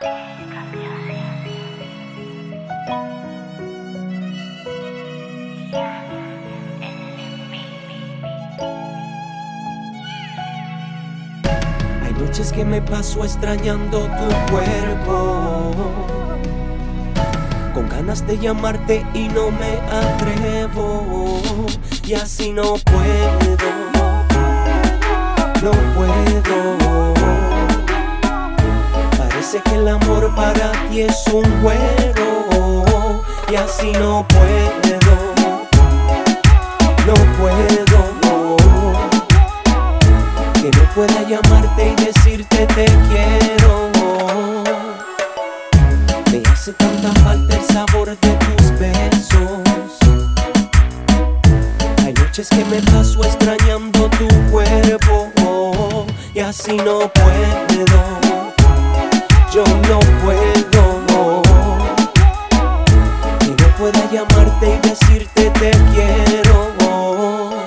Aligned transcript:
Hay 0.00 0.06
noches 12.16 12.52
que 12.52 12.64
me 12.64 12.80
paso 12.80 13.24
extrañando 13.24 13.98
tu 13.98 14.52
cuerpo. 14.52 15.72
Con 17.74 17.88
ganas 17.88 18.24
de 18.24 18.38
llamarte 18.38 19.04
y 19.14 19.26
no 19.28 19.50
me 19.50 19.80
atrevo. 19.90 21.42
Y 22.06 22.14
así 22.14 22.52
no 22.52 22.74
puedo. 22.84 24.17
Para 30.34 30.72
ti 30.88 31.02
es 31.02 31.24
un 31.32 31.44
juego. 31.62 33.22
Y 33.50 33.56
así 33.56 33.92
no 33.92 34.26
puedo. 34.28 35.34
No 37.06 37.14
puedo. 37.38 38.56
Que 40.54 40.70
no 40.70 40.94
pueda 40.94 41.22
llamarte 41.28 41.88
y 41.88 42.04
decirte 42.04 42.66
te 42.66 42.86
quiero. 43.08 43.90
Me 46.30 46.42
hace 46.50 46.72
tanta 46.72 47.12
falta 47.22 47.56
el 47.56 47.64
sabor 47.64 48.08
de 48.08 48.32
tus 48.44 48.78
besos. 48.78 49.98
Hay 52.04 52.12
noches 52.12 52.48
que 52.48 52.64
me 52.66 52.80
paso 52.92 53.24
extrañando 53.24 54.10
tu 54.10 54.28
cuerpo. 54.50 56.06
Y 56.34 56.40
así 56.40 56.76
no 56.76 57.10
puedo. 57.12 58.27
Yo 59.52 59.64
no 59.88 59.98
puedo. 60.22 61.42
Que 63.40 63.46
no 63.48 63.68
pueda 63.78 64.10
llamarte 64.10 64.78
y 64.82 64.88
decirte 64.88 65.50
te 65.50 65.70
quiero. 65.92 66.68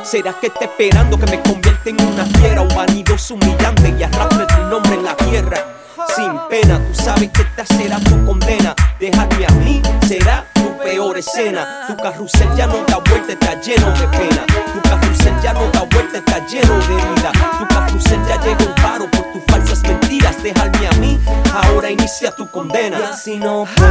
¿Será 0.04 0.34
que 0.40 0.48
está 0.48 0.66
esperando 0.66 1.18
que 1.18 1.26
me 1.26 1.42
convierta 1.42 1.90
en 1.90 2.02
una 2.02 2.26
fiera? 2.26 2.62
Un 2.62 2.76
vanidoso 2.76 3.34
humillante 3.34 3.96
y 3.98 4.04
arrastre 4.04 4.46
tu 4.46 4.62
nombre 4.70 4.94
en 4.94 5.04
la 5.06 5.16
tierra. 5.16 5.58
Sin 6.16 6.32
pena, 6.50 6.80
tú 6.80 6.94
sabes 6.94 7.30
que 7.30 7.42
esta 7.42 7.66
será 7.66 8.00
tu 8.00 8.26
condena. 8.26 8.76
Dejarme 9.00 9.46
a 9.46 9.52
mí 9.52 9.82
será 10.08 10.46
tu 10.54 10.78
peor 10.78 11.18
escena. 11.18 11.86
Tu 11.88 11.96
carrusel 11.98 12.50
ya 12.56 12.68
no 12.68 12.84
da 12.88 12.98
vuelta, 12.98 13.34
está 13.34 13.60
lleno 13.62 13.90
de 13.92 14.08
pena. 14.10 14.46
Tu 14.74 14.82
carrusel 14.90 15.34
ya 15.42 15.54
no 15.54 15.66
da 15.72 15.82
vuelta, 15.90 16.18
está 16.18 16.46
lleno 16.46 16.78
de 16.78 16.94
herida. 16.94 17.32
Tu 17.58 17.68
carrusel 17.74 18.20
ya 18.28 18.40
llegó 18.42 18.66
un 18.66 18.76
paro 18.76 19.10
por 19.10 19.24
tus 19.32 19.42
falsas 19.48 19.71
inicia 22.12 22.32
tu 22.32 22.44
Y 22.44 22.48
condena. 22.50 23.12
así 23.14 23.38
no 23.38 23.66
puedo. 23.76 23.90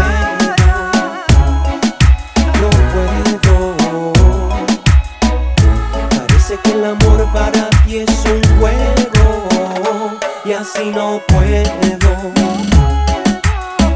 No 2.60 2.70
puedo. 2.92 4.12
Parece 6.10 6.58
que 6.62 6.72
el 6.72 6.84
amor 6.84 7.26
para 7.32 7.70
ti 7.84 8.00
es 8.00 8.24
un 8.26 8.42
juego. 8.58 10.18
Y 10.44 10.52
así 10.52 10.90
no 10.90 11.20
puedo. 11.28 12.32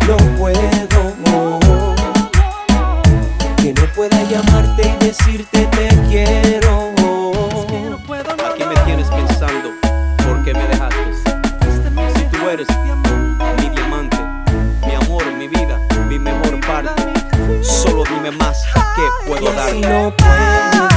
No 0.09 0.17
puedo. 0.39 1.61
Que 3.59 3.75
no 3.75 3.87
pueda 3.95 4.23
llamarte 4.23 4.89
y 4.89 5.05
decirte 5.05 5.67
te 5.67 5.94
dime 18.25 18.37
más 18.39 18.65
que 18.95 19.03
Y 19.03 19.29
puedo 19.29 19.49
así 19.49 19.57
darte. 19.57 19.81
no 19.81 20.13
puedo. 20.17 20.89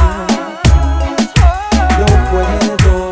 No 2.00 2.06
puedo. 2.32 3.12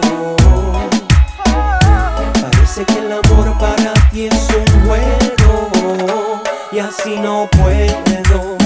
Parece 2.42 2.86
que 2.86 3.00
el 3.00 3.12
amor 3.12 3.58
para 3.60 3.94
ti 4.12 4.28
es 4.28 4.48
un 4.56 4.88
juego. 4.88 6.42
Y 6.72 6.80
así 6.80 7.18
no 7.18 7.50
puedo. 7.52 8.58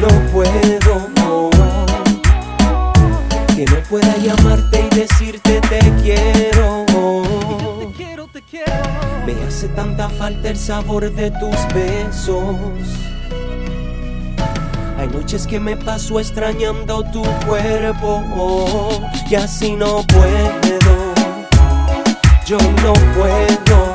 No 0.00 0.08
puedo. 0.32 1.10
Que 3.54 3.64
no 3.64 3.76
pueda 3.88 4.16
llamarte 4.16 4.88
y 4.90 4.94
decirte 4.94 5.60
te 5.60 5.78
quiero. 6.02 6.84
Me 9.24 9.32
hace 9.46 9.68
tanta 9.68 10.08
falta 10.08 10.48
el 10.50 10.56
sabor 10.56 11.10
de 11.12 11.30
tus 11.32 11.74
besos. 11.74 12.46
Noches 15.12 15.46
que 15.46 15.58
me 15.58 15.76
paso 15.76 16.20
extrañando 16.20 17.02
tu 17.04 17.22
cuerpo 17.46 18.22
y 19.30 19.34
así 19.34 19.72
no 19.72 20.02
puedo. 20.06 21.14
Yo 22.46 22.58
no 22.82 22.92
puedo. 23.14 23.85